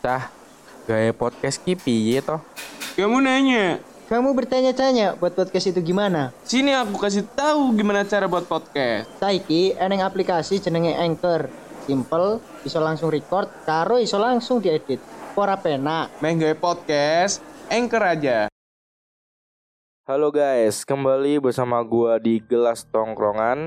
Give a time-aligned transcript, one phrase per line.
[0.00, 0.32] Tah,
[0.88, 2.40] gaya podcast ki piye toh?
[2.96, 6.32] Kamu nanya, Kamu bertanya-tanya buat podcast itu gimana?
[6.42, 9.06] sini aku kasih tahu gimana cara buat podcast.
[9.20, 11.52] Saiki eneng aplikasi jenenge Anchor.
[11.84, 14.98] Simple, iso langsung record, karo iso langsung diedit.
[15.36, 16.10] Ora penak.
[16.24, 18.48] Main gaya podcast, anchor aja.
[20.08, 23.60] Halo guys, kembali bersama gua di Gelas Tongkrongan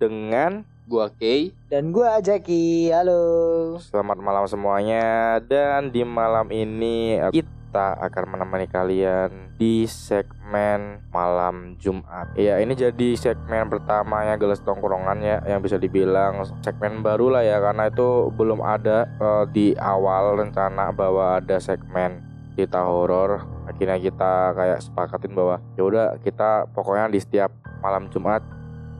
[0.00, 1.54] dengan Gua Kay.
[1.70, 2.90] Dan gua Ajaki.
[2.90, 3.78] Halo.
[3.78, 12.34] Selamat malam semuanya dan di malam ini kita akan menemani kalian di segmen malam Jumat.
[12.34, 17.62] Ya ini jadi segmen pertamanya Gelas Tongkrongan ya yang bisa dibilang segmen baru lah ya
[17.62, 22.18] karena itu belum ada eh, di awal rencana bahwa ada segmen
[22.58, 23.46] cerita horor.
[23.70, 28.42] Akhirnya kita kayak sepakatin bahwa ya udah kita pokoknya di setiap malam Jumat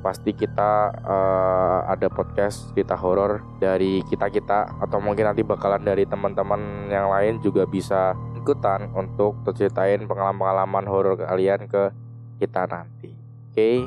[0.00, 6.09] pasti kita eh, ada podcast cerita horor dari kita kita atau mungkin nanti bakalan dari
[6.09, 11.93] teman-teman yang lain juga bisa ikutan untuk ceritain pengalaman-pengalaman horor kalian ke
[12.40, 13.12] kita nanti.
[13.52, 13.84] Oke.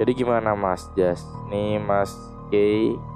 [0.00, 1.24] Jadi gimana Mas Jas?
[1.48, 2.12] Nih Mas
[2.52, 2.54] K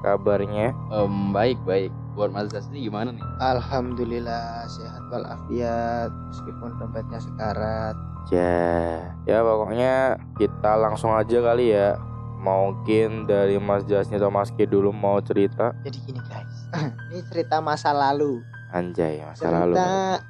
[0.05, 0.73] kabarnya?
[0.93, 1.93] Em, baik baik.
[2.15, 3.25] Buat Mas Das ini gimana nih?
[3.43, 7.99] Alhamdulillah sehat walafiat meskipun dompetnya sekarat.
[8.31, 11.99] Ya, ya pokoknya kita langsung aja kali ya.
[12.45, 16.69] Mungkin dari Mas Jasnya atau Mas K dulu mau cerita Jadi gini guys.
[17.09, 18.45] Ini cerita masa lalu.
[18.69, 19.77] Anjay masa cerita lalu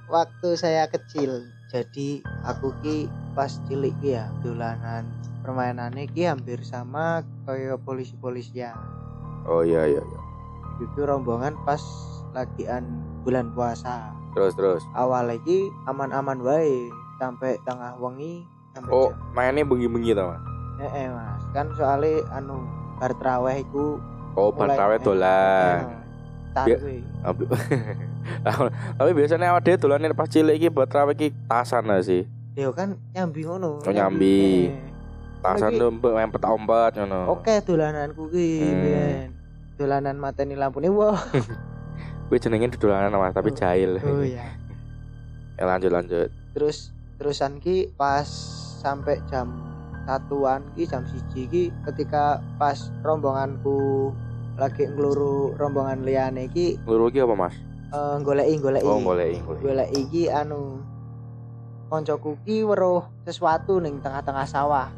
[0.06, 1.50] waktu saya kecil.
[1.74, 5.10] Jadi aku ki pas cilik ki ya dolanan
[5.42, 8.78] permainannya ki hampir sama kayak polisi-polisian.
[9.50, 10.20] Oh iya iya, iya.
[10.78, 11.82] Itu rombongan pas
[12.30, 12.86] lagian
[13.26, 14.14] bulan puasa.
[14.38, 16.86] Terus terus Awal lagi aman-aman wae
[17.18, 22.66] sampai tengah wengi sampai Oh mainnya bengi-bengi tau mas Eh, eh, mas kan soalnya anu
[22.96, 23.98] bar traweh iku
[24.34, 25.78] Oh mulai- bantawe eh, dolan.
[26.54, 27.02] Tapi-
[28.94, 32.22] Tapi biasanya awak dhewe dolanan pas cilik iki buat rawe iki tasan lah sih
[32.54, 33.82] Yo kan nyambi ngono.
[33.82, 34.70] Oh, nyambi.
[35.40, 38.80] Tasan tuh mbak main peta ombak ngono Oke dolananku ki Hmm.
[38.80, 39.28] ben.
[39.74, 41.18] Dolanan mateni lampune wah.
[42.26, 43.56] Gue jenengin dolanan mas tapi Oh.
[43.56, 44.46] jahil Oh iya.
[45.54, 48.26] Ya lanjut lanjut Terus terusan ki pas
[48.78, 49.50] sampai jam
[50.04, 54.12] satuan ki jam siji ki ketika pas rombonganku
[54.54, 57.54] lagi ngeluru rombongan liyane ki Luru iki apa mas?
[57.94, 58.86] eh, goleki goleki.
[58.86, 60.82] Oh golek golek goleki ki anu
[61.90, 64.88] koncoku ki weruh sesuatu ning tengah-tengah sawah.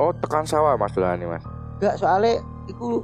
[0.00, 1.44] Oh tekan sawah mas ini mas
[1.82, 3.02] Gak soalnya iku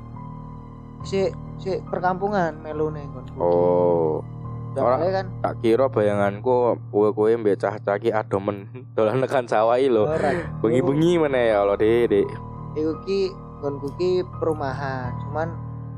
[1.03, 3.39] si si perkampungan melune koncoku.
[3.43, 4.23] Oh
[4.79, 10.05] Soalnya kan tak kira bayanganku kue kue mbak cah cah ki adomen dolan iki lho
[10.07, 10.31] ora.
[10.63, 12.27] bengi-bengi mana ya Allah deh deh
[12.79, 13.21] Iku ki
[13.59, 15.49] konku ki perumahan, cuman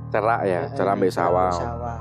[0.09, 1.99] cerak ya eh, cerak mbak sawah Sawah.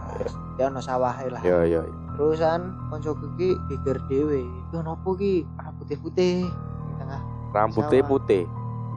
[0.56, 1.42] Ya ono sawah lah.
[1.44, 1.84] Yo yo
[2.16, 4.44] Terusan koncoku ki geger dhewe.
[4.76, 5.48] Yo nopo ki?
[5.56, 6.48] Ah putih-putih
[7.00, 7.22] tengah
[7.56, 8.44] rambutnya putih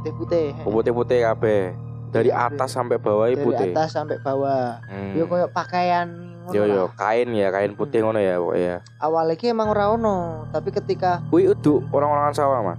[0.02, 0.46] putih-putih.
[0.66, 1.62] putih putih kabeh
[2.10, 2.58] dari Putih-putih.
[2.58, 4.82] atas sampai bawah Dari putih atas sampai bawah.
[4.90, 5.14] Hmm.
[5.14, 8.10] Yo koyo pakaian yo yo kain ya kain putih Hmm.
[8.10, 8.76] ngono ya pokoknya.
[8.98, 12.78] Awalnya ki emang ora ono, tapi ketika Kui udu orang-orangan sawah mas.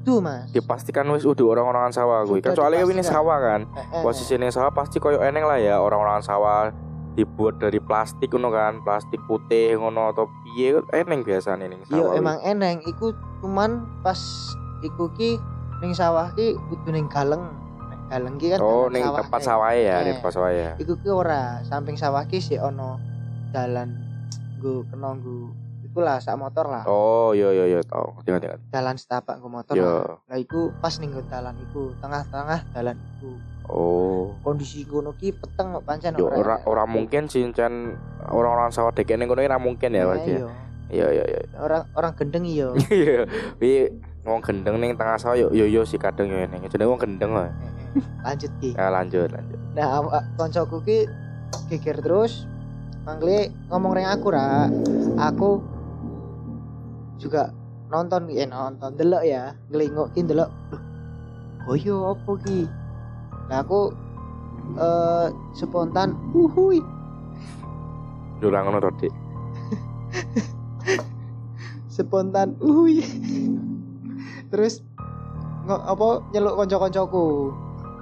[0.00, 0.48] Itu mas.
[0.48, 3.60] Dipastikan wis udu orang-orangan sawah kui kan soalnya ini sawah kan.
[3.66, 6.72] Eh, eh, posisi ini sawah pasti koyo eneng lah ya orang-orangan sawah
[7.14, 12.08] dibuat dari plastik ngono kan plastik putih ngono atau piye eneng biasa nih Yo sawah
[12.10, 12.18] kui.
[12.18, 12.76] emang eneng.
[12.84, 14.18] Iku cuman pas
[14.80, 15.36] iku ki
[15.80, 17.48] ning sawah ki kudu ning galeng.
[18.14, 19.44] Ning galeng ki kan oh ning sawah, tempat eh.
[19.44, 19.98] sawah ya Eh.
[20.00, 23.02] di tempat sawah ya Iku ki ora, samping sawah ki sik ono
[23.50, 23.90] dalan
[24.56, 25.50] nggo kena nggo
[25.84, 26.82] iku lah sak motor lah.
[26.84, 29.74] oh yo yo yo tau tinggal tinggal Dalan setapak nggo motor.
[29.74, 29.82] lah.
[29.82, 29.92] yo
[30.24, 33.30] Lah iku pas ning dalan iku, tengah-tengah dalan iku.
[33.66, 39.10] oh Kondisi ngono ki peteng kok pancen yo ora ora mungkin cincin orang-orang sawah dek
[39.10, 40.50] eneng ngono ora mungkin ya Nah, pasti ya iya.
[40.86, 42.68] iya iya iya Orang orang gendeng iya.
[43.60, 43.86] Iya,
[44.24, 46.64] wong gendeng ning tengah sawah yo yo yo si kadang yo ning.
[46.66, 47.52] Jenenge wong gendeng eh.
[48.24, 48.74] Lanjut ki.
[48.74, 49.58] Nah, lanjut lanjut.
[49.76, 50.02] Nah,
[50.34, 50.98] koncoku ki
[51.70, 52.48] geger terus
[53.04, 54.66] manggil ngomong ring aku ra.
[55.20, 55.60] Aku
[57.20, 57.52] juga
[57.92, 60.50] nonton eh nonton delok ya, ngelinguk ki delok.
[60.72, 60.82] Loh,
[61.64, 62.60] Boyo apa ki?
[63.52, 63.92] Nah, aku
[64.80, 66.80] eh spontan uhui
[68.42, 69.14] Dulang ngono to, Dik.
[71.94, 73.04] spontan uhui
[74.46, 74.80] terus
[75.64, 77.28] nggak apa nyeluk konco-koncoku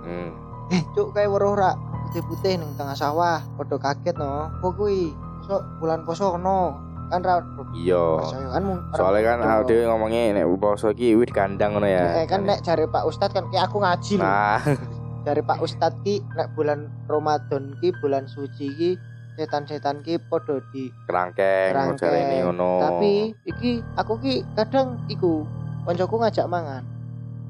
[0.03, 0.35] Hmm.
[0.69, 5.63] eh cuk kayak weruh ra putih-putih ning tengah sawah padha kaget no kok kuwi so
[5.79, 6.75] bulan poso no
[7.07, 7.39] kan ra
[7.73, 8.19] Iya.
[8.19, 12.19] percaya kan Soalnya kan awake dhewe ngomongnya nek poso iki wit kandang ngono ya.
[12.19, 14.15] Eh, kan nek cari Pak Ustadz kan kayak aku ngaji.
[14.17, 14.59] Nah,
[15.25, 18.91] Cari Pak Ustadz ki nek bulan Ramadan ki bulan suci ki
[19.33, 22.11] setan-setan ki podo di Kerangkeng, Kerangkeng.
[22.13, 22.73] ini ngono.
[22.83, 23.13] tapi
[23.47, 25.47] iki aku ki kadang iku
[25.83, 26.85] koncoku ngajak mangan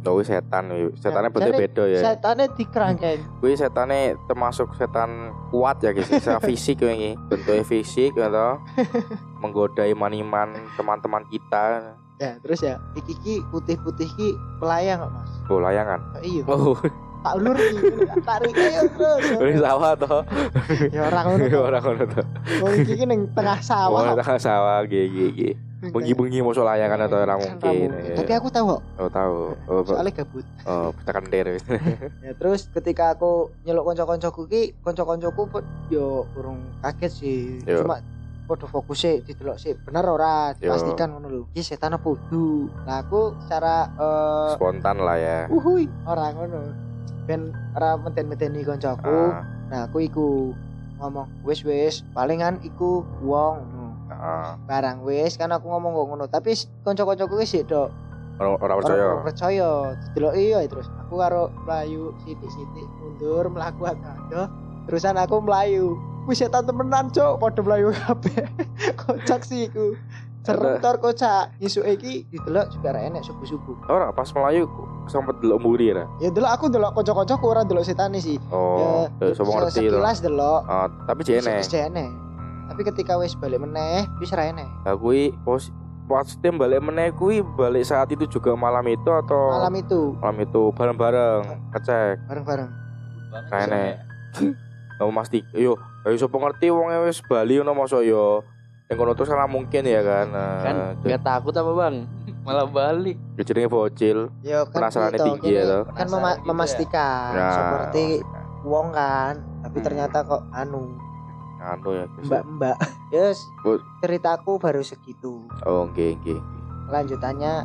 [0.02, 0.90] Oh, setan, kuwi.
[0.99, 2.00] setannya Ya, bentuknya beda ya.
[2.02, 7.11] setane di kerangkeng Kuwi setannya termasuk setan kuat ya guys, secara fisik kuwi iki.
[7.31, 8.49] Bentuknya fisik gitu.
[9.40, 11.94] Menggoda iman-iman teman-teman kita.
[12.19, 15.99] ya terus ya iki ki putih-putih ki pelayang kok mas Oh, layangan.
[16.08, 16.75] Oh, iya Oh,
[17.20, 20.23] tak ulur iki tak tarik ayo terus ini sawah toh.
[20.90, 21.58] ya orang ngono to.
[21.61, 22.26] Orang ngono toh.
[22.58, 24.99] Wong iki ki ning tengah Oh, sawah tengah sawah iki
[25.31, 25.50] iki
[25.84, 27.88] Bengi-bengi mosok layangan atau ora Kan mungkin.
[27.90, 28.06] ramu.
[28.06, 28.14] ya.
[28.14, 29.34] tapi aku tahu kok Oh, tahu.
[29.67, 31.58] Oh, soalnya gabut oh tekan der.
[32.25, 33.31] ya terus ketika aku
[33.62, 37.82] nyeluk konco-koncoku ki konco-koncoku pun yo urung kaget sih Yo.
[37.82, 37.99] cuma
[38.43, 43.00] podo fokus sih didelok sih bener ora dipastikan ngono lho iki setan apa udu nah
[43.00, 45.38] aku secara eh Spontan lah ya.
[45.49, 46.61] uhui ora ngono
[47.25, 50.28] ben ora meden-medeni koncoku Ah, nah aku iku
[50.99, 53.62] ngomong wis wis palingan iku wong
[54.22, 54.54] ah.
[54.70, 56.24] barang wis kan aku ngomong kok ngono.
[56.30, 56.54] Tapi
[56.86, 57.90] konco-koncoku wis dok
[58.40, 59.04] Ora percaya.
[59.20, 59.69] Ora percaya.
[60.10, 60.88] didelok iya terus.
[61.06, 64.48] Aku karo mlayu sithik-sithik mundur mlaku adoh.
[64.88, 65.94] Terusan aku mlayu.
[66.26, 68.46] Wis setan temenan cok padha mlayu kabeh.
[69.00, 69.98] Kocak sih iku.
[70.42, 71.54] Serem Ada- tor kocak.
[71.62, 73.86] Isuk iki didelok juga ra enek subuh-subuh.
[73.86, 74.66] Ora pas Melayu
[75.06, 76.02] sempet delok mburi ya.
[76.18, 78.42] ya delok aku delok kanca-kancaku ora delok setan sih.
[78.50, 79.94] Oh, ya, semua ngerti itu.
[79.94, 80.66] sekilas delok.
[80.66, 81.62] Oh, tapi jene.
[81.62, 82.31] enek
[82.64, 84.69] tapi ketika wis balik meneh wis ra enek.
[84.85, 85.69] Nah, kui pos
[86.05, 90.14] maksudnya balik meneh kui balik saat itu juga malam itu atau malam itu.
[90.19, 92.14] Malam itu bareng-bareng ngecek.
[92.26, 92.70] Bareng-bareng.
[93.49, 93.94] Kayak enek.
[94.93, 95.75] kamu mesti yo
[96.05, 98.44] ayo sapa ngerti wong wis Bali ngono mosok yo.
[98.87, 100.26] Yang kono terus salah mungkin ya kan
[100.61, 101.94] kan nah, nggak takut apa bang?
[102.47, 103.17] Malah balik.
[103.35, 105.82] Ya jenenge bocil ya kan Penasarannya gitu, tinggi ya, toh.
[105.88, 106.47] kan mema- gitu ya.
[106.47, 108.05] memastikan Nah, seperti
[108.62, 109.32] wong kan.
[109.62, 109.87] Tapi Hmm.
[109.87, 110.93] ternyata kok anu
[111.64, 112.26] anu ya guys.
[112.26, 112.76] mbak-mbak
[113.14, 115.47] yes Bu- ceritaku baru segitu.
[115.62, 116.41] Oh nggih nggih.
[116.88, 117.64] Lanjutannya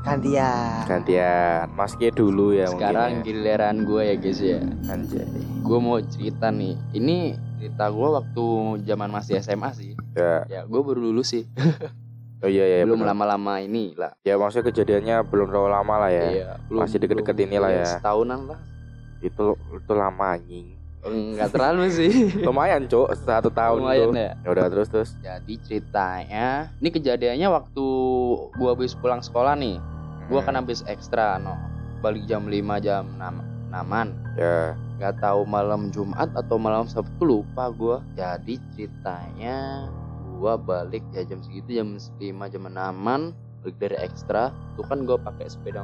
[0.00, 0.84] gantian.
[0.84, 1.66] Gantian.
[1.70, 4.56] Mas Ki dulu ya sekarang mungkin giliran gue ya guys ya.
[4.56, 4.60] Ya.
[4.88, 5.26] anjay.
[5.60, 6.76] Gue mau cerita nih.
[6.92, 7.16] Ini
[7.58, 8.44] cerita gue waktu
[8.84, 9.92] zaman masih SMA sih.
[10.14, 10.46] Ya.
[10.46, 11.44] Ya gue baru lulus sih.
[12.38, 13.10] Oh iya iya belum bener.
[13.10, 14.14] lama-lama ini lah.
[14.22, 16.22] Ya maksudnya kejadiannya belum terlalu lama lah ya.
[16.30, 17.86] Iya, belum- Masih deket-deket belum- inilah iya, ya.
[17.98, 18.60] setahunan lah.
[19.18, 22.12] Itu itu lama anjing enggak terlalu sih.
[22.46, 24.32] Lumayan cok satu tahun lumayan tuh ya.
[24.42, 25.10] Ya udah terus terus.
[25.22, 27.86] Jadi ceritanya ini kejadiannya waktu
[28.58, 29.78] gua habis pulang sekolah nih.
[30.26, 31.54] Gua kan habis ekstra no.
[32.02, 34.74] Balik jam 5 jam 6 naman ya.
[34.98, 38.02] Nggak tahu malam Jumat atau malam Sabtu lupa gua.
[38.18, 39.86] Jadi ceritanya
[40.38, 43.34] gua balik ya jam segitu jam 5 jam 6 balik
[43.74, 45.82] dari ekstra tuh kan gua pakai sepeda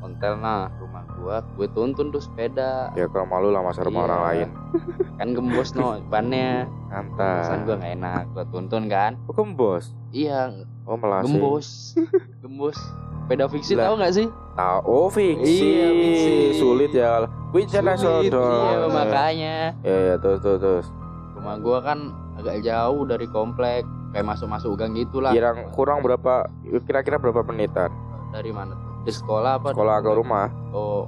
[0.00, 4.06] ontel nah rumah gua gue tuntun tuh sepeda ya kalau malu lah masa rumah Iya.
[4.06, 4.48] orang lain
[5.18, 7.38] kan gembos no bannya Mantap.
[7.40, 9.90] Pesan gua nggak enak gua tuntun kan Oh, gembos.
[10.10, 10.52] iya
[10.84, 11.24] Oh, melasi.
[11.26, 11.66] gembos
[12.42, 12.76] gembos
[13.18, 13.88] sepeda fiksi Lah.
[13.88, 14.78] tahu nggak sih Tahu.
[14.86, 15.66] Oh, fiksi.
[15.66, 16.34] Iya, fiksi.
[16.54, 17.26] Sulit ya.
[17.50, 18.54] Wih, cara Sulit, sodor.
[18.70, 20.86] iya makanya Ya, ya, terus, terus, terus.
[21.34, 21.98] rumah gua kan
[22.36, 23.82] agak jauh dari komplek
[24.14, 25.34] kayak masuk-masuk gang gitulah.
[25.34, 26.46] Kurang, kurang berapa?
[26.80, 27.90] Kira-kira berapa menitan?
[28.30, 28.74] dari mana?
[28.74, 29.68] Tuh di sekolah apa?
[29.70, 30.46] Sekolah ke rumah.
[30.70, 31.06] oh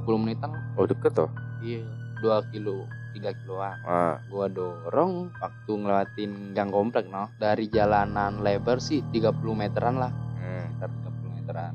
[0.00, 1.26] 10 menitan Oh, deket tuh.
[1.58, 1.82] iya
[2.18, 3.74] 2 kilo 3 kiloan.
[3.82, 7.26] Ah, gua dorong waktu ngelewatin gang komplek no.
[7.36, 10.12] Dari jalanan lebar sih 30 meteran lah.
[10.36, 10.70] Hmm.
[10.72, 11.72] sekitar 30 meteran.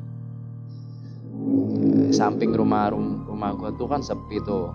[2.10, 4.72] Samping rumah rum- rumah gua tuh kan sepi tuh.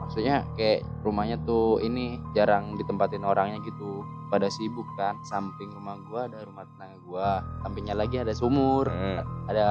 [0.00, 6.24] Maksudnya kayak rumahnya tuh ini jarang ditempatin orangnya gitu pada sibuk kan samping rumah gua
[6.24, 7.28] ada rumah tetangga gua
[7.60, 9.20] sampingnya lagi ada sumur Hmm.
[9.44, 9.66] ada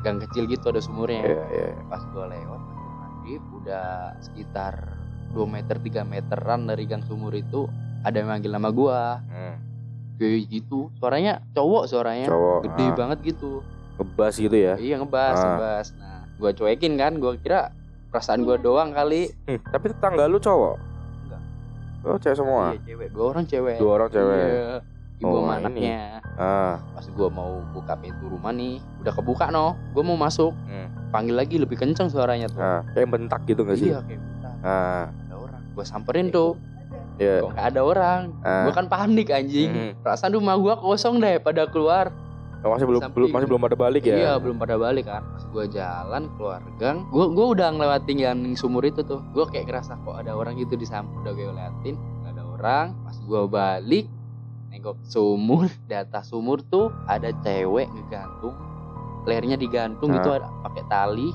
[0.00, 1.68] gang kecil gitu ada sumurnya Iya, iya.
[1.86, 3.86] pas gua lewat maghrib maghrib udah
[4.20, 4.74] sekitar
[5.28, 7.66] 2 meter 3 meteran dari gang sumur itu
[8.00, 9.58] ada yang manggil nama gua Hmm.
[10.16, 12.58] kayak gitu suaranya cowok suaranya Cowok.
[12.64, 12.94] gede ah.
[12.96, 13.60] banget gitu
[13.96, 14.74] Ngebas gitu ya.
[14.76, 15.44] iya ngebas Ah.
[15.50, 17.74] ngebas nah gua cuekin kan gua kira
[18.08, 20.78] perasaan gua doang kali Hmm, tapi tetangga lu cowok?
[22.06, 22.64] Oh, cewek semua.
[22.70, 24.38] iya cewek dua orang cewek Dua orang cewek.
[24.38, 24.78] iya.
[25.16, 26.76] ibu Oh, sama anaknya Ah.
[26.92, 30.92] pas gua mau buka pintu rumah nih udah kebuka no gua mau masuk Hmm.
[31.08, 33.90] panggil lagi lebih kenceng suaranya tuh Ah, kayak bentak gitu gak sih?
[33.90, 34.52] iya kayak bentar.
[34.60, 36.60] Ah, ada orang gua samperin tuh
[37.16, 37.40] iya.
[37.40, 38.62] kok nggak ada orang Ah.
[38.62, 39.90] gua kan panik anjing Mhm.
[40.00, 42.12] perasaan rumah gua kosong deh pada keluar
[42.66, 44.16] Oh, masih belum belum masih belum pada balik ya?
[44.16, 45.22] iya belum pada balik kan.
[45.24, 49.22] Pas gua jalan keluar gang gua gua udah ngelewatin yang sumur itu tuh.
[49.30, 51.14] Gua kayak ngerasa kok ada orang gitu di samping?
[51.20, 52.86] Udah gue lewatin nggak ada orang.
[53.00, 54.10] Pas gua balik
[54.68, 58.54] nengok sumur di atas sumur tuh ada cewek ngegantung.
[59.22, 60.14] Lehernya digantung Ah.
[60.16, 61.30] gitu ada pakai tali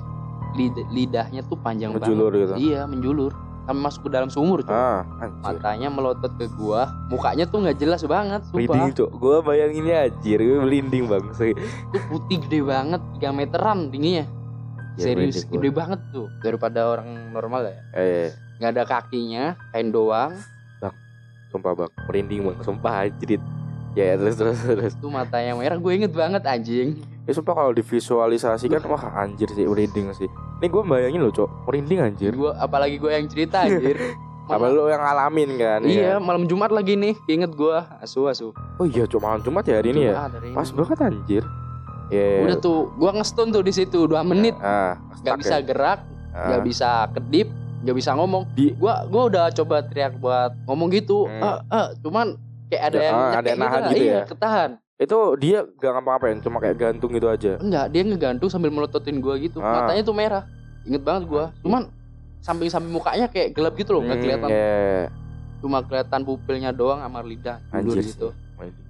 [0.51, 2.59] Lid- lidahnya tuh panjang Menjulur banget.
[2.59, 2.67] gitu.
[2.67, 3.31] iya menjulur
[3.71, 5.07] sampai masuk ke dalam sumur cuy ah
[5.39, 6.91] matanya melotot ke gua.
[7.07, 10.39] Mukanya tuh nggak jelas banget merinding sumpah cok gue bayanginnya anjir.
[10.43, 11.25] Gue merinding bang.
[11.31, 11.55] Sih.
[11.55, 14.25] itu putih gede banget 3 meteran tingginya.
[14.99, 17.79] Ya, serius merinding gede banget tuh daripada orang normal ya.
[17.95, 17.99] Gua.
[18.03, 18.29] eh.
[18.59, 20.35] Nggak ada kakinya kain doang.
[21.49, 21.91] Sumpah bang.
[22.11, 22.57] Merinding bang.
[22.61, 23.39] Sumpah anjir
[23.91, 24.93] ya ya, terus terus terus.
[24.99, 30.09] Tuh matanya merah gue inget banget anjing ya sumpah kalau divisualisasikan wah anjir sih merinding
[30.11, 30.27] sih.
[30.59, 31.49] Ini gue bayangin loh cok.
[31.65, 32.31] Merinding anjir.
[32.33, 33.97] Gua apalagi gue yang cerita anjir.
[34.51, 35.79] Apa lu yang ngalamin kan?
[35.85, 36.15] Iya ya?
[36.19, 37.87] malam Jumat lagi nih inget gua.
[38.03, 38.51] Asu asu.
[38.75, 40.27] Oh iya cok malam Jumat ya hari ini ya?
[40.27, 40.51] Ini.
[40.51, 41.43] pas banget anjir.
[42.11, 44.57] Ya udah tuh gua ngestun tuh di situ dua menit.
[44.59, 45.63] Ah nggak stuck bisa ya?
[45.63, 45.99] gerak
[46.31, 46.47] Ah.
[46.47, 47.47] nggak bisa kedip
[47.81, 48.43] nggak bisa ngomong.
[48.51, 51.29] Di- gua gua udah coba teriak buat ngomong gitu.
[51.31, 51.39] Hmm.
[51.39, 52.35] ah ah cuman
[52.67, 54.23] kayak ada Ya, yang ah, ada yang nahan gitu iya, ya?
[54.25, 54.69] ketahan
[55.01, 57.57] itu dia gak ngapa-ngapain cuma kayak gantung gitu aja.
[57.57, 59.57] Enggak dia ngegantung sambil melototin gua gitu.
[59.57, 59.81] Ah.
[59.81, 60.45] matanya tuh merah.
[60.83, 61.49] Inget banget gua.
[61.59, 61.89] Cuman
[62.37, 64.49] samping-samping mukanya kayak gelap gitu loh nggak Hmm, kelihatan.
[64.49, 65.09] ya.
[65.57, 68.01] cuma kelihatan pupilnya doang sama lidah anjir.
[68.01, 68.17] Merinding,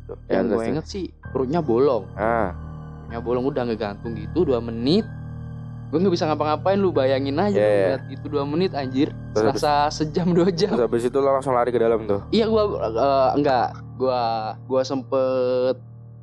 [0.08, 0.18] Cok.
[0.26, 0.72] Ya, yang terus, gue terus.
[0.72, 2.04] inget sih perutnya bolong.
[2.14, 2.56] Ah.
[3.02, 5.04] Perutnya bolong udah ngegantung gitu dua menit.
[5.88, 7.88] Gue nggak bisa ngapa-ngapain lu bayangin aja Iya, lu iya.
[7.90, 9.12] lihat itu dua menit anjir.
[9.32, 10.72] Terus serasa sejam dua jam.
[10.72, 12.24] terus habis itu lo langsung lari ke dalam tuh?
[12.30, 13.68] Iya gua eh, enggak.
[13.98, 14.22] Gua
[14.64, 15.76] gua sempet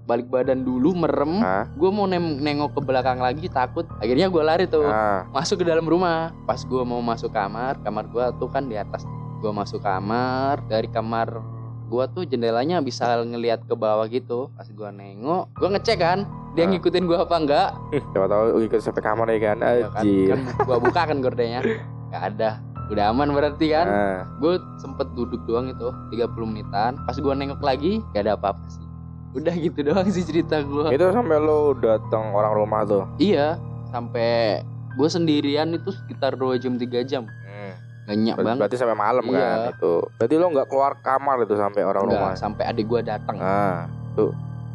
[0.08, 1.44] balik badan dulu merem.
[1.44, 3.84] Ah gua mau nem- nengok ke belakang lagi takut.
[4.00, 4.88] Akhirnya gua lari tuh.
[4.88, 5.28] Ah.
[5.28, 6.32] Masuk ke dalam rumah.
[6.48, 9.04] Pas gua mau masuk kamar kamar gua tuh kan di atas.
[9.38, 11.44] Gua masuk kamar dari kamar
[11.86, 14.48] gua tuh jendelanya bisa ngelihat ke bawah gitu.
[14.56, 16.24] Pas gua nengok gua ngecek kan
[16.56, 16.72] dia Ah.
[16.72, 17.68] ngikutin gua apa enggak?
[17.92, 19.56] Siapa tahu ikut sampai kamar ya kan?
[19.60, 21.60] Ya kan, kan gua buka kan gordenya.
[22.08, 22.50] Nggak ada.
[22.88, 23.84] Udah aman berarti kan?
[23.84, 24.20] Ah.
[24.40, 26.96] Gue sempet duduk doang itu 30 menitan.
[27.04, 28.88] Pas gue nengok lagi gak ada apa-apa sih
[29.30, 33.04] udah gitu doang sih cerita gue itu sampai lo datang orang rumah tuh?
[33.16, 37.25] Iya sampai gue sendirian itu sekitar 2 jam 3 jam.
[37.25, 37.73] Hmm.
[38.04, 38.61] banyak Ber- banget.
[38.64, 39.37] berarti sampai malam Iya.
[39.37, 39.94] kan itu?
[40.16, 42.32] Berarti lo nggak keluar kamar itu sampai orang Enggak, rumah?
[42.35, 43.37] sampai adik gue datang.
[43.37, 43.85] Ah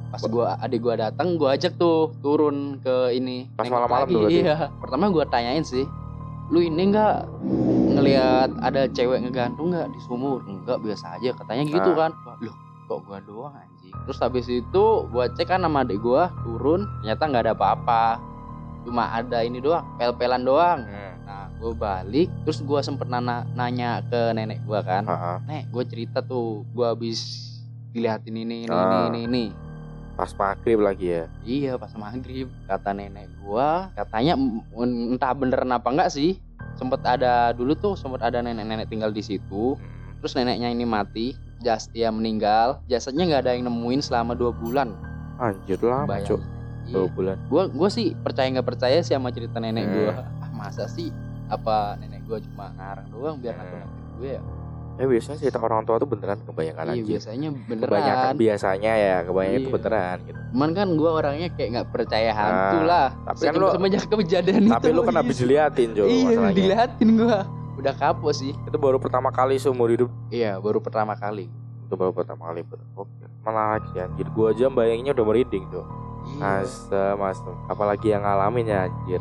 [0.07, 4.37] pas gue adik gue datang gue ajak tuh turun ke ini Pas malam-malam tuh berarti?
[4.39, 4.69] iya.
[4.77, 5.81] Pertama gue tanyain sih
[6.47, 7.25] lu ini enggak
[7.89, 10.45] ngelihat ada cewek ngegantung nggak di sumur?
[10.45, 11.97] Enggak biasa aja katanya gitu Ah.
[11.97, 12.11] kan.
[12.23, 12.55] Wah, loh
[12.93, 13.93] kok gua doang anjing.
[14.05, 18.21] Terus habis itu gua cek kan sama adik gua turun ternyata nggak ada apa-apa.
[18.85, 20.85] Cuma ada ini doang pel-pelan doang.
[20.85, 21.11] Hmm.
[21.23, 25.07] nah gua balik terus gua sempet nana, nanya ke nenek gua kan.
[25.07, 25.39] Ah.
[25.47, 27.49] nek gua cerita tuh gua habis
[27.95, 28.85] dilihatin ini ini Ah.
[28.85, 29.45] ini ini ini.
[30.13, 31.25] Pas maghrib lagi ya?
[31.41, 32.51] Iya pas maghrib.
[32.69, 34.37] Kata nenek gua katanya
[34.77, 36.37] entah beneran apa enggak sih
[36.75, 39.73] sempet ada dulu tuh sempet ada nenek-nenek tinggal di situ.
[39.79, 39.91] Hmm.
[40.23, 42.83] terus neneknya ini mati jas dia meninggal.
[42.85, 44.91] Jasadnya nggak ada yang nemuin selama dua bulan.
[45.35, 46.39] Anjir lama cok
[46.83, 46.93] iya.
[46.93, 47.37] dua bulan.
[47.47, 49.95] Gua gua sih percaya nggak percaya sih sama cerita nenek Hmm.
[49.95, 51.09] gua ah masa sih?
[51.47, 53.63] Apa nenek gua cuma ngarang doang biar Hmm.
[53.65, 54.41] nakutin gue ya?
[54.93, 57.09] Eh biasanya cerita orang tua tuh beneran kebanyakan iya anjir.
[57.09, 57.89] biasanya beneran.
[57.89, 59.73] Kebanyakan biasanya ya kebanyakan itu Iya.
[59.73, 60.39] beneran gitu.
[60.53, 63.07] Cuman kan gua orangnya kayak nggak percaya hantu Ah, lah.
[63.25, 65.19] tapi kan Sejak- lu- semenjak kejadian tapi itu lu kan iya.
[65.19, 66.53] habis diliatin Jo iya masalahnya.
[66.53, 67.37] diliatin gua
[67.77, 71.49] udah kapok sih itu baru pertama kali seumur hidup iya baru pertama kali
[71.83, 72.61] itu baru pertama kali
[72.93, 75.83] oke malah lagi anjir gua aja bayanginnya udah merinding tuh
[76.39, 76.63] iya.
[76.63, 77.51] Asem, asem.
[77.67, 79.19] Apalagi yang ngalamin ya anjir.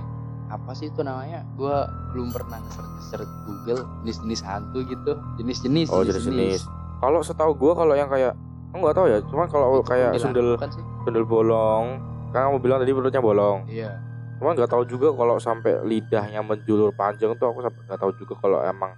[0.53, 6.69] apa sih itu namanya gua belum pernah ngeser Google jenis-jenis hantu gitu jenis-jenis Oh jenis-jenis.
[7.01, 8.37] Kalau setahu gua kalau yang kayak
[8.71, 9.19] aku nggak tahu ya.
[9.33, 11.99] Cuma kalau kayak sundel sih sundel bolong,
[12.31, 13.65] kan kamu bilang tadi perutnya bolong.
[13.67, 14.12] iya
[14.43, 18.35] Cuma nggak tahu juga kalau sampai lidahnya menjulur panjang tuh aku sampai nggak tahu juga
[18.43, 18.91] kalau emang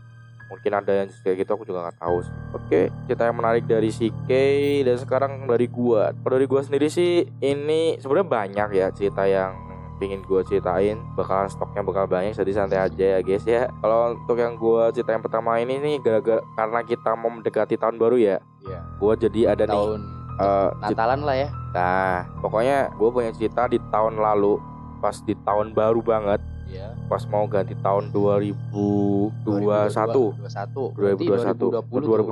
[0.49, 2.33] mungkin ada yang kayak gitu aku juga nggak tahu sih.
[2.57, 6.17] Oke, cerita yang menarik dari si Kay dan sekarang dari gua.
[6.17, 9.53] Kalau dari gua sendiri sih ini sebenarnya banyak ya cerita yang
[10.01, 10.97] pingin gua ceritain.
[11.13, 13.69] Bakalan stoknya bakal banyak jadi santai aja ya guys ya.
[13.85, 18.01] Kalau untuk yang gua cerita yang pertama ini nih gara-gara karena kita mau mendekati tahun
[18.01, 18.81] baru ya iya.
[18.97, 20.01] gua jadi ada nih tahun
[20.41, 21.49] eh, cit- Natalan lah ya.
[21.77, 24.73] Nah pokoknya gua punya cerita di tahun lalu
[25.05, 26.41] pas di tahun baru banget.
[26.65, 26.97] Iya.
[27.13, 31.61] Pas mau ganti tahun 2021 2021 2021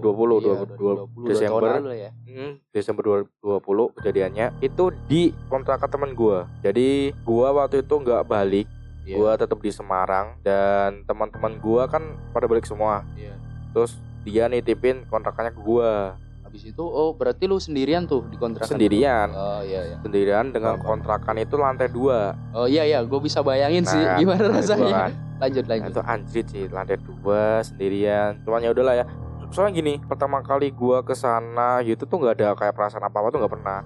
[0.01, 1.85] 2020 Desember.
[1.93, 2.17] Ya.
[2.25, 6.49] Hmm, Desember 2020 kejadiannya itu di kontrakan temen gua.
[6.65, 8.65] Jadi gua waktu itu nggak balik,
[9.05, 12.01] Iya, gua tetap di Semarang dan teman-teman gua kan
[12.33, 13.05] pada balik semua.
[13.21, 13.37] iya.
[13.77, 16.17] Terus dia nitipin kontrakannya ke gua
[16.53, 18.77] habis itu oh berarti lu sendirian tuh di kontrakan itu?
[18.77, 19.33] sendirian.
[19.33, 22.37] oh iya iya Sendirian dengan Oh, kontrakan itu lantai dua.
[22.53, 25.11] oh iya iya gue bisa bayangin sih Nah, gimana lantai dua rasanya kan.
[25.41, 28.31] lanjut Nah, lanjut itu anjrit sih lantai dua sendirian.
[28.43, 29.05] Cuman ya udahlah ya.
[29.49, 33.41] Soalnya gini, pertama kali gua ke sana gitu tuh nggak ada kayak perasaan apa-apa tuh
[33.41, 33.79] nggak pernah.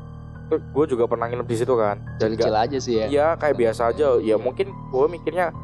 [0.70, 2.02] Gua juga pernah nginep di situ kan.
[2.18, 4.18] Dan kecil aja sih ya ya kayak biasa aja.
[4.20, 5.54] Ya mungkin gua mikirnya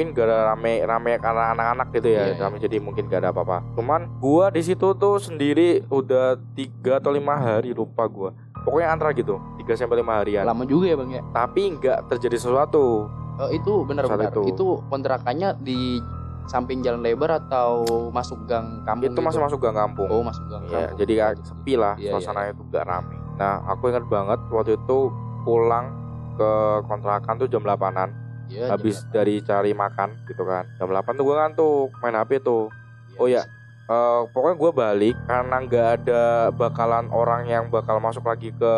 [0.00, 3.36] mungkin gak ada rame rame karena anak-anak gitu ya Iya, rame jadi mungkin gak ada
[3.36, 8.32] apa-apa cuman gua di situ tuh sendiri udah tiga atau lima hari lupa gua
[8.64, 12.36] pokoknya antara gitu tiga sampai lima harian lama juga ya bang ya tapi nggak terjadi
[12.40, 14.32] sesuatu Oh, itu benar Saat benar.
[14.36, 14.52] itu.
[14.52, 14.68] Itu.
[14.88, 15.96] kontrakannya di
[16.44, 19.24] samping jalan lebar atau masuk gang kampung itu gitu?
[19.24, 20.96] masih masuk gang kampung Oh, masuk gang ya kampung.
[20.96, 24.76] jadi kayak sepi lah Iya, iya, suasananya tuh gak rame nah aku ingat banget waktu
[24.76, 24.98] itu
[25.42, 25.88] pulang
[26.36, 26.50] ke
[26.84, 28.12] kontrakan tuh jam 8an
[28.50, 32.66] Jam habis dari cari makan gitu kan jam 8 tuh gue ngantuk main HP tuh
[33.10, 33.42] Iya, oh ya.
[33.90, 36.22] Eh, pokoknya gue balik karena nggak ada
[36.54, 38.74] bakalan orang yang bakal masuk lagi ke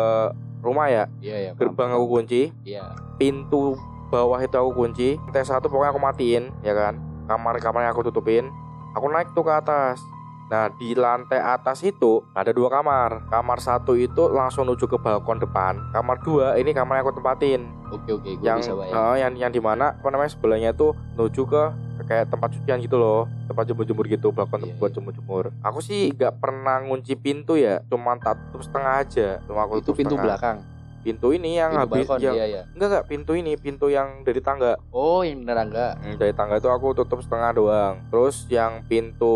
[0.65, 1.51] rumah ya iya.
[1.53, 1.59] paham.
[1.59, 2.97] gerbang aku kunci Iya.
[3.21, 3.77] pintu
[4.09, 6.97] bawah itu aku kunci lantai satu pokoknya aku matiin ya kan
[7.29, 8.49] kamar kamarnya aku tutupin
[8.97, 10.01] aku naik tuh ke atas
[10.45, 15.37] nah di lantai atas itu ada dua kamar kamar satu itu langsung menuju ke balkon
[15.37, 18.93] depan kamar dua ini kamar yang aku tempatin Oke, oke, gua yang bisa bayang.
[18.93, 21.63] eh, yang yang di mana apa namanya sebelahnya itu menuju ke
[22.03, 24.95] kayak tempat cucian gitu loh tempat jemur-jemur gitu balkon Iya, buat iya.
[24.97, 29.77] jemur-jemur aku sih nggak pernah ngunci pintu ya cuma tak tutup setengah aja cuma aku
[29.77, 30.25] itu pintu setengah.
[30.25, 30.57] belakang.
[31.03, 32.61] Pintu ini yang pintu habis balkon, yang iya, iya.
[32.71, 35.99] enggak enggak pintu ini pintu yang dari tangga Oh, yang nerangga.
[35.99, 39.35] Hmm, dari tangga itu aku tutup setengah doang terus yang pintu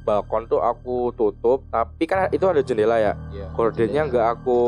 [0.00, 3.50] balkon tuh aku tutup tapi kan itu ada jendela ya Iya.
[3.52, 4.60] gordennya nggak aku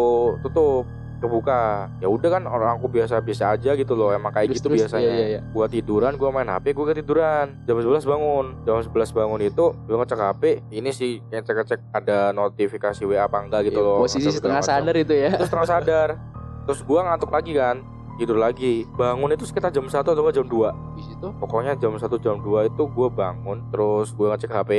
[0.43, 0.85] tutup
[1.25, 1.61] kebuka
[1.99, 5.05] ya udah kan orang aku biasa-biasa aja gitu loh emang kayak Terus, gitu terus, biasanya
[5.07, 5.41] iya, iya, iya.
[5.49, 9.97] gua tiduran gua main HP gua ketiduran jam 11 bangun jam 11 bangun itu gua
[9.99, 14.61] ngecek HP ini sih ngecek-ngecek ada notifikasi WA apa enggak gitu Iya, loh Posisi setengah
[14.61, 14.71] macam.
[14.71, 15.31] sadar itu ya.
[15.33, 16.09] terus setengah sadar
[16.65, 17.77] terus gua ngantuk lagi kan
[18.15, 21.27] tidur lagi bangun itu sekitar jam 1 atau jam 2 Di situ.
[21.35, 24.71] pokoknya jam 1 jam 2 itu gua bangun terus gua ngecek HP.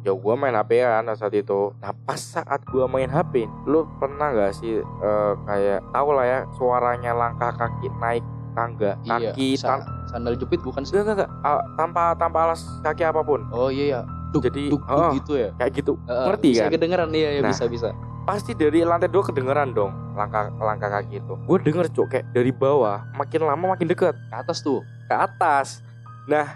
[0.00, 4.30] Ya gua main HP kan saat itu nah pas saat gua main HP lu pernah
[4.30, 9.30] nggak sih eh, kayak tahu lah ya suaranya langkah kaki naik tangga Iya.
[9.30, 10.92] kaki Sa- tan- sandal jepit bukan sih?
[10.92, 14.00] enggak enggak enggak Ah, tanpa tanpa alas kaki apa pun Oh iya ya.
[14.30, 15.10] Duk, Jadi, duk, duk oh.
[15.12, 15.50] gitu ya.
[15.54, 16.70] kayak gitu Heeh, ngerti bisa kan?
[16.72, 17.48] kedengeran iya, ya Nah.
[17.48, 17.88] bisa bisa.
[18.20, 22.50] pasti dari lantai dua kedengeran dong langkah langkah kaki itu gue denger cuk kayak dari
[22.50, 24.84] bawah makin lama makin deket Ke atas tuh.
[25.04, 25.82] ke atas
[26.24, 26.46] nah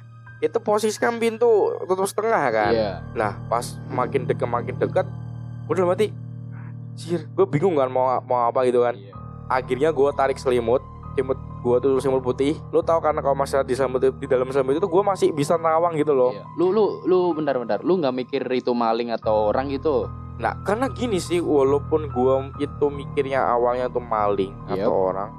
[0.45, 1.49] itu posisi kan pintu
[1.83, 2.93] tutup setengah kan Iya.
[3.13, 5.07] nah pas makin deket makin deket
[5.65, 6.09] gue udah mati
[6.95, 9.13] Anjir, gue bingung kan mau mau apa gitu kan Iya.
[9.49, 10.79] akhirnya gue tarik selimut
[11.13, 14.77] selimut gue tuh selimut putih lu tahu karena kalau masalah di selimut di dalam selimut
[14.77, 16.45] itu gue masih bisa nawang gitu loh Iya.
[16.55, 17.81] Lu lu lu bentar-bentar.
[17.81, 20.07] Lu nggak mikir itu maling atau orang gitu?
[20.35, 24.83] nah karena gini sih walaupun gue itu mikirnya awalnya tuh maling Yep.
[24.83, 25.31] atau orang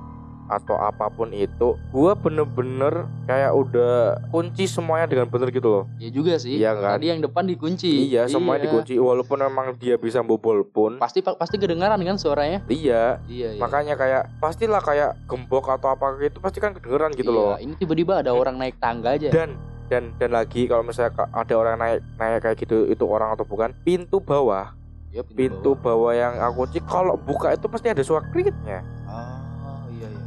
[0.47, 3.95] atau apa pun itu gue bener-bener kayak udah
[4.29, 6.55] kunci semuanya dengan bener gitu loh Ya juga sih.
[6.55, 6.95] Iya kan?
[6.95, 7.89] Tadi yang depan dikunci.
[8.05, 12.62] iya semuanya dikunci walaupun memang dia bisa bobol pun Pasti pasti kedengaran kan suaranya?
[12.67, 13.60] iya Iya, iya.
[13.60, 17.73] makanya kayak pastilah kayak gembok atau apa gitu pasti kan kedengeran gitu Iya, loh Ini
[17.75, 19.29] tiba-tiba ada orang naik tangga aja.
[19.29, 23.43] dan dan dan lagi kalau misalnya ada orang naik naik kayak gitu itu orang atau
[23.43, 24.73] bukan pintu bawah
[25.10, 29.44] Ya, pintu bawah yang aku kunci kalau buka itu pasti ada suara kriknya Oh,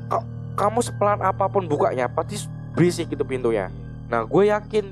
[0.08, 0.56] iya iya.
[0.58, 3.70] kamu sepelan apa pun bukanya pasti berisik itu pintunya.
[4.08, 4.84] Nah gue yakin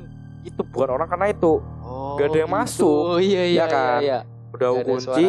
[0.47, 1.59] itu bukan orang karena itu.
[1.83, 3.01] Oh, Gak ada yang masuk.
[3.17, 4.01] Oh iya iya Ya kan?
[4.03, 4.21] iya.
[4.57, 5.25] udah aku Gak kunci.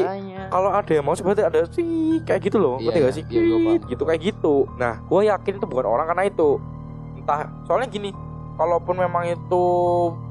[0.47, 2.80] kalau ada yang masuk berarti ada sih kayak gitu loh.
[2.80, 3.23] Iya, ngerti gak iya, sih?
[3.28, 3.58] iya.
[3.76, 4.56] Kit, gitu kayak gitu.
[4.80, 6.50] Nah gue yakin itu bukan orang karena itu.
[7.17, 8.10] Entah soalnya gini
[8.56, 9.65] kalaupun memang itu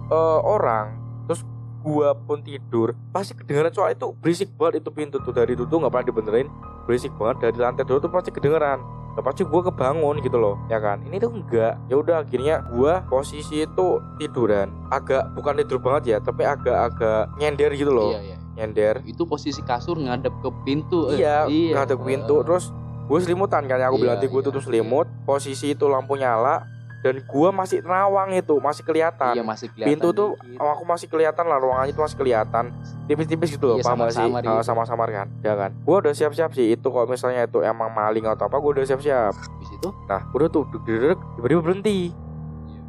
[0.09, 1.43] eh, orang terus
[1.83, 5.35] gua pun tidur pasti kedengeran soal itu berisik banget itu pintu tuh.
[5.35, 6.49] Dari dulu tuh nggak pernah dibenerin
[6.89, 7.37] berisik banget.
[7.51, 8.81] Dari lantai dulu tuh pasti kedengeran
[9.19, 11.01] pasti gua kebangun gitu loh ya kan?
[11.03, 11.75] Ini tuh enggak.
[11.87, 14.69] Ya udah akhirnya gua posisi itu tiduran.
[14.89, 18.13] Agak bukan tidur banget ya tapi agak-agak nyender gitu loh.
[18.13, 18.37] Iya iya.
[18.57, 18.95] nyender.
[19.05, 21.13] Itu posisi kasur ngadep ke pintu.
[21.13, 21.21] eh.
[21.21, 22.41] iya, ngadep pintu.
[22.41, 22.73] Eh, terus
[23.07, 25.07] gue selimutan kan yang aku Iya, bilang gue iya, tutup selimut.
[25.23, 26.67] posisi itu lampu nyala
[27.07, 29.33] dan gua masih nerawang itu masih kelihatan.
[29.33, 29.89] Iya masih kelihatan.
[29.95, 30.59] pintu tuh dikit.
[30.59, 32.65] oh, aku masih kelihatan lah ruangannya itu masih kelihatan.
[33.07, 34.19] Tipis-tipis gitu loh Iya, paham sih?
[34.19, 34.67] samar-samar Ah, gitu.
[34.67, 35.71] sama-samar kan ya kan?
[35.81, 39.31] Gua udah siap-siap sih itu kalau misalnya itu emang maling atau apa gua udah siap-siap.
[39.33, 39.89] Habis itu?
[40.05, 41.99] Nah udah tuh duduk duduk tiba-tiba berhenti.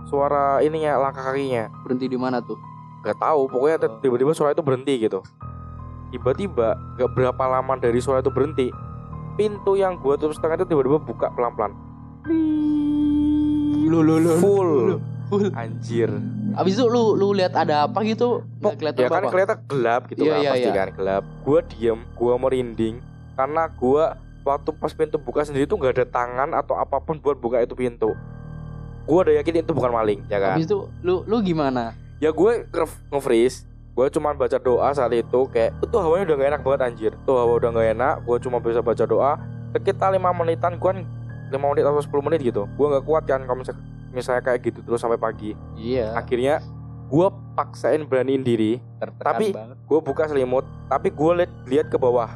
[0.03, 1.69] Suara ininya langkah kakinya.
[1.85, 2.57] Berhenti di mana tuh?
[3.01, 4.01] Gak tahu pokoknya Oh.
[4.01, 5.21] tiba-tiba suara itu berhenti gitu.
[6.07, 8.73] Tiba-tiba gak berapa lama dari suara itu berhenti
[9.35, 11.77] pintu yang gua tutup setengah itu tiba-tiba buka pelan-pelan
[13.87, 14.31] Lu lu lu.
[14.37, 14.71] full
[15.27, 15.51] Full.
[15.53, 16.07] anjir
[16.53, 18.43] Habis itu lu lu lihat ada apa gitu?
[18.57, 19.29] Nggak kelihatan ya kan apa?
[19.29, 20.73] kelihatan gelap gitu Iya, kan iya, pasti iya.
[20.73, 22.95] kan gelap gua diem gua merinding
[23.33, 24.03] karena gua
[24.41, 27.73] waktu pas pintu buka sendiri tuh nggak ada tangan atau apa pun buat buka itu
[27.73, 28.15] pintu
[29.03, 31.91] gua udah yakin itu bukan maling ya kan Habis itu lu lu gimana?
[32.17, 36.49] ya gue nge- nge-freeze gue cuma baca doa saat itu kayak itu hawanya udah gak
[36.49, 39.31] enak banget anjir tuh hawa udah gak enak gue cuma bisa baca doa
[39.69, 40.91] sekitar lima menitan gue
[41.51, 42.67] 5 menit atau 10 menit gitu.
[42.75, 43.81] Gue nggak kuat kan kalau misalnya
[44.11, 45.53] misalnya kayak gitu terus sampai pagi.
[45.77, 46.15] Iya.
[46.15, 46.63] akhirnya
[47.07, 48.79] gue paksain beraniin diri.
[48.99, 49.53] Tertekan tapi-
[49.87, 52.27] gue buka selimut tapi gue liat lihat ke bawah.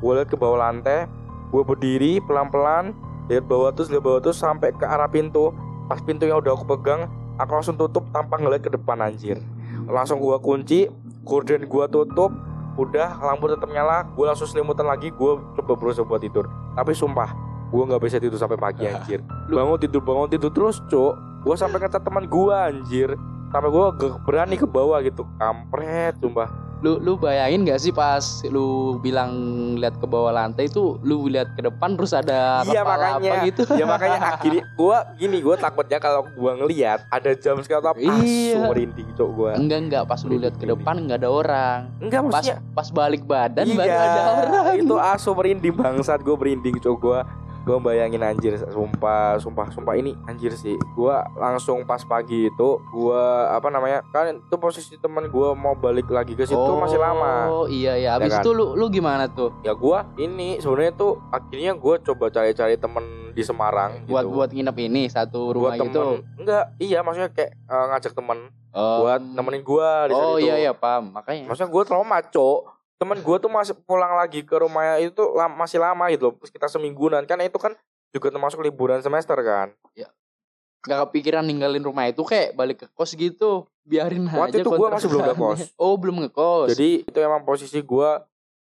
[0.00, 1.08] Gue lihat ke bawah lantai
[1.46, 2.90] gue berdiri pelan pelan
[3.30, 5.54] lihat bawah terus lihat bawah terus sampai ke arah pintu.
[5.86, 7.06] Pas pintunya udah aku pegang
[7.38, 9.38] aku langsung tutup tanpa ngeliat ke depan anjir.
[9.86, 10.90] Langsung gue kunci
[11.22, 12.34] gorden gue tutup
[12.76, 14.04] udah lampu tetap nyala.
[14.12, 16.50] Gue langsung selimutan lagi gue coba berusaha buat tidur.
[16.74, 20.78] Tapi sumpah gue nggak bisa tidur sampai pagi anjir Lu- bangun tidur bangun tidur terus
[20.84, 23.10] cuk gue sampai ngecat teman gue anjir
[23.48, 28.20] sampai gue gak berani ke bawah gitu kampret sumpah Lu lu bayangin gak sih pas
[28.44, 29.32] lu bilang
[29.76, 33.16] lihat ke bawah lantai itu lu lihat ke depan terus ada Iya, makanya.
[33.32, 33.62] apa gitu.
[33.72, 38.60] ya makanya akhirnya gue gini gue takutnya kalau gue ngelihat ada jam sekali atau Iya.
[38.66, 41.78] merinding cuk gue Enggak enggak pas lu lihat ke depan enggak ada orang.
[41.96, 44.74] enggak Pas maksudnya pas balik badan iya, baru ada orang.
[44.76, 47.18] itu asu merinding bangsat gue merinding cuk gue
[47.66, 53.22] gue bayangin anjir sumpah sumpah sumpah ini anjir sih gue langsung pas pagi itu gue
[53.48, 57.66] apa namanya kan itu posisi teman gue mau balik lagi ke situ masih lama Oh
[57.66, 58.10] iya ya.
[58.16, 58.40] Abis kan?
[58.40, 59.50] itu lu lu gimana tuh?
[59.60, 64.32] ya gue ini sebenarnya tuh akhirnya gue coba cari-cari temen di Semarang Buat gitu.
[64.32, 65.90] buat nginep ini satu rumah buat gitu.
[65.90, 68.38] temen enggak iya maksudnya kayak eh, ngajak temen
[68.70, 69.00] Oh.
[69.02, 70.44] buat nemenin gue di Oh itu.
[70.44, 71.08] iya iya paham.
[71.10, 71.48] Makanya.
[71.48, 75.56] maksudnya gue trauma cok temen gue tuh masih pulang lagi ke rumahnya itu tuh lam-
[75.56, 77.76] masih lama gitu loh sekitar semingguan kan itu kan
[78.10, 79.72] juga termasuk liburan semester kan
[80.86, 83.66] Gak kepikiran ninggalin rumah itu kayak balik ke kos gitu.
[83.82, 85.58] Biarin Waktu aja itu gua masih belum kontrakannya.
[85.58, 85.82] ngekos.
[85.82, 86.68] Oh, belum ngekos.
[86.70, 88.10] jadi itu emang posisi gue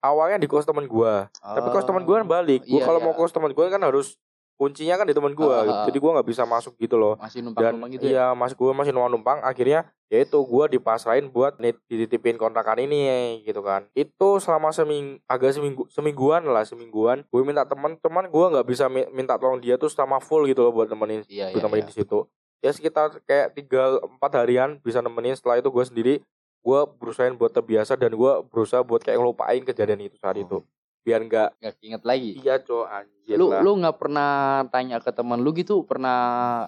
[0.03, 3.07] awalnya di kos temen gue tapi kos temen gue kan balik gue iya, kalau iya.
[3.07, 4.19] mau kos temen gue kan harus
[4.63, 5.85] kuncinya kan di temen gue ah, ah.
[5.85, 8.11] jadi gue nggak bisa masuk gitu loh masih dan numpang-numpang gitu ya.
[8.13, 12.79] iya mas gue masih numpang numpang akhirnya ya itu gue dipasrahin buat nit- dititipin kontrakan
[12.79, 13.03] ini
[13.43, 18.47] gitu kan itu selama seming agak seminggu semingguan lah semingguan gue minta teman teman gue
[18.49, 21.59] nggak bisa mi- minta tolong dia tuh sama full gitu loh buat nemenin Iya, buat
[21.59, 21.91] iya, nemenin iya.
[21.91, 22.19] di situ
[22.61, 26.15] ya sekitar kayak tiga empat harian bisa nemenin setelah itu gue sendiri
[26.63, 30.45] gue berusaha buat terbiasa dan gue berusaha buat kayak ngelupain kejadian itu saat Oh.
[30.45, 30.59] itu
[31.03, 32.31] biar nggak Gak inget lagi.
[32.37, 33.61] iya cowok anjir lu lah.
[33.61, 34.31] lu nggak pernah
[34.69, 36.19] tanya ke teman lu gitu pernah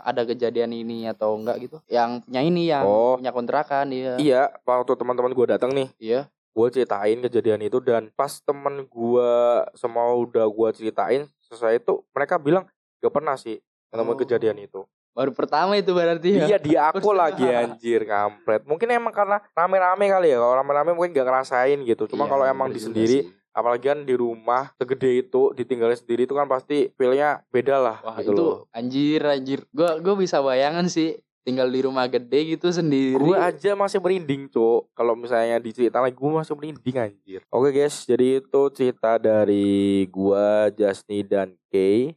[0.00, 3.14] ada kejadian ini atau enggak gitu yang punya ini yang Oh.
[3.14, 6.20] punya kontrakan iya iya waktu teman-teman gue datang nih iya
[6.50, 9.30] gue ceritain kejadian itu dan pas temen gue
[9.72, 12.66] semua udah gue ceritain selesai itu mereka bilang
[12.98, 14.02] gak pernah sih Oh.
[14.02, 18.90] ketemu kejadian itu baru pertama itu berarti ya iya dia aku lagi anjir kampret mungkin
[18.90, 22.68] emang karena rame-rame kali ya kalau rame-rame mungkin gak ngerasain gitu cuma Iya, kalau emang
[22.68, 23.30] di sendiri sih.
[23.54, 28.18] Apalagi kan di rumah segede itu ditinggalin sendiri itu kan pasti feelnya beda lah wah
[28.18, 28.58] gitu itu loh.
[28.74, 29.60] anjir anjir.
[29.70, 33.20] Gua gua bisa bayangan sih tinggal di rumah gede gitu sendiri.
[33.20, 34.88] Gue aja masih merinding cuk.
[34.96, 37.40] Kalau misalnya diceritain lagi gue masih merinding anjir.
[37.52, 42.16] Oke guys jadi itu cerita dari gua Jasni dan Kay.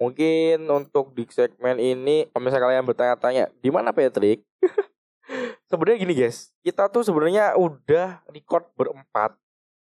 [0.00, 4.42] Mungkin untuk di segmen ini kalau misalnya kalian bertanya-tanya di mana Patrick?
[5.70, 6.54] Sebenarnya gini guys.
[6.62, 9.36] Kita tuh sebenarnya udah record berempat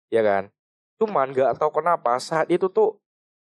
[0.08, 0.48] ya kan
[0.98, 2.98] cuman nggak tahu kenapa saat itu tuh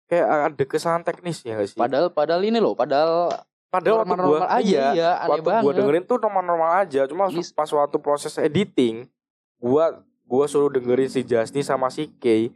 [0.07, 3.31] kayak ada kesalahan teknis ya gak sih padahal padahal ini loh padahal
[3.69, 7.01] padahal waktu gua normal-normal aja iya, iya aneh waktu banget gua dengerin tuh normal-normal aja
[7.05, 9.07] cuma Ini- pas waktu proses editing
[9.57, 12.51] gua gua suruh dengerin si Jasni sama si Kay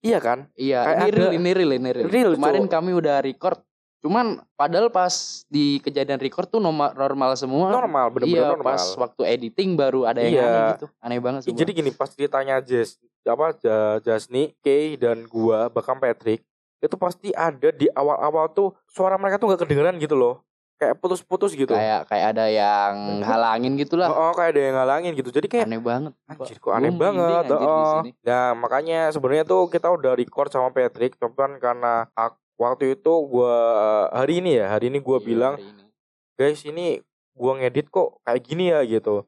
[0.00, 2.72] iya kan iya kayak ini ada- real ini real ini real, Real, kemarin Cuk.
[2.72, 3.58] kami udah record
[3.98, 5.14] cuman padahal pas
[5.46, 10.02] di kejadian record tuh normal normal semua normal bener-bener iya, normal pas waktu editing baru
[10.04, 10.42] ada yang Iya.
[10.44, 10.86] aneh gitu.
[10.98, 11.54] Aneh banget sumpah.
[11.56, 16.42] jadi gini pas ceritanya Jas apa Ja- Jasni Kay dan gua bahkan Patrick
[16.82, 20.42] itu pasti ada di awal-awal tuh suara mereka tuh nggak kedengeran gitu loh
[20.82, 24.10] kayak putus-putus gitu kayak kayak ada yang halangin gitulah.
[24.10, 26.12] oh, oh, kayak ada yang ngalangin gitu jadi kayak Aneh banget.
[26.26, 27.46] Anjir kok aneh banget.
[27.46, 28.02] anjir oh.
[28.26, 33.54] Nah, makanya sebenarnya tuh kita udah record sama Patrick, cuman karena ak- waktu itu gua
[34.10, 35.86] hari ini ya, hari ini gua Iya, bilang, ini.
[36.34, 36.98] "Guys, ini
[37.30, 39.22] gua ngedit kok kayak gini ya." gitu.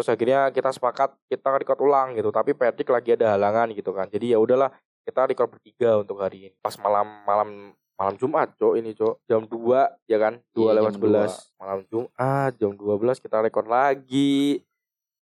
[0.00, 4.08] Terus akhirnya kita sepakat kita record ulang gitu, tapi Patrick lagi ada halangan gitu kan.
[4.08, 4.72] Jadi ya udahlah,
[5.04, 6.56] kita record bertiga untuk hari ini.
[6.56, 9.28] Pas malam malam malam Jumat, Cok, ini, Cok.
[9.28, 10.40] Jam 2 ya kan?
[10.56, 11.52] 2 Iya, lewat jam 11.
[11.60, 14.64] Malam Jumat, jam 12 kita record lagi.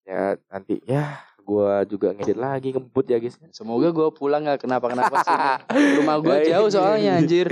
[0.05, 3.39] Ya, nanti ya gua juga ngedit lagi ngebut ya, guys.
[3.49, 5.37] Semoga gua pulang gak kenapa-kenapa sih.
[5.97, 6.75] Rumah gua Ya, jauh ini.
[6.75, 7.47] soalnya anjir.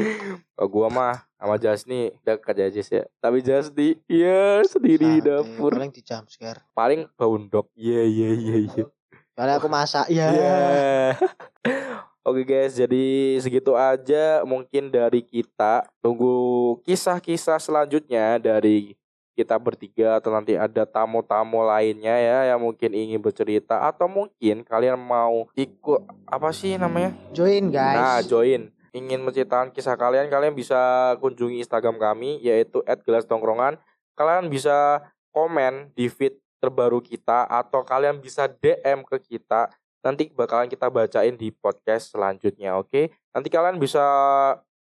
[0.53, 3.03] Oh, gua mah sama Jasni dekat ya Jas ya.
[3.17, 5.71] Tapi Jasni ya sendiri di dapur.
[5.71, 7.71] paling di jump scare Paling baundok.
[7.73, 8.85] Iya iya iya iya.
[9.31, 11.15] soalnya aku masak ya Iya.
[12.25, 13.05] Oke guys, jadi
[13.37, 15.85] segitu aja mungkin dari kita.
[15.99, 16.33] Tunggu
[16.81, 18.97] kisah-kisah selanjutnya dari
[19.35, 24.95] kita bertiga atau nanti ada tamu-tamu lainnya ya yang mungkin ingin bercerita atau mungkin kalian
[24.95, 27.11] mau ikut apa sih namanya?
[27.35, 28.71] join Nah, guys join.
[28.95, 33.75] Ingin menceritakan kisah kalian, kalian bisa kunjungi Instagram kami yaitu @gelasdongkrongan
[34.15, 35.03] kalian bisa
[35.35, 39.69] komen di feed terbaru kita atau kalian bisa DM ke kita
[40.01, 44.01] nanti bakalan kita bacain di podcast selanjutnya oke nanti kalian bisa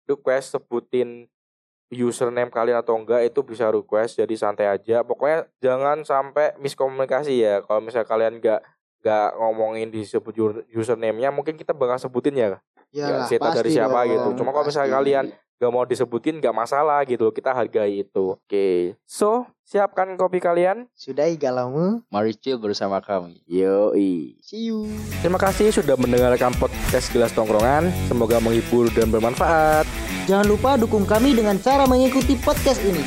[0.09, 1.29] request sebutin
[1.89, 7.65] username kalian atau enggak itu bisa request jadi santai aja pokoknya jangan sampai miskomunikasi ya
[7.65, 8.61] kalau misalnya kalian enggak
[9.01, 10.35] enggak ngomongin disebut
[10.69, 12.49] username-nya mungkin kita bakal sebutin ya
[12.89, 14.97] Ya, ya, cerita dari siapa dong, gitu cuma kalau misalnya pasti.
[14.97, 15.25] kalian
[15.61, 18.69] nggak mau disebutin nggak masalah gitu kita hargai itu oke
[19.05, 22.01] so siapkan kopi kalian Sudahi galaumu.
[22.09, 23.45] Mari chill bersama kami.
[23.45, 24.89] yoi See you.
[25.21, 27.93] Terima kasih sudah mendengarkan podcast Gelas Tongkrongan.
[28.09, 30.08] Semoga menghibur dan bermanfaat.
[30.29, 33.01] Jangan lupa dukung kami dengan cara mengikuti podcast ini.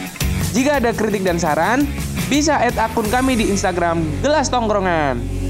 [0.58, 1.86] Jika ada kritik dan saran,
[2.26, 5.41] bisa add akun kami di Instagram Gelas Tongkrongan.